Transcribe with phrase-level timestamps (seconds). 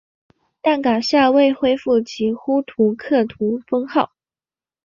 [0.63, 4.09] 但噶厦未恢复其呼图克图封号。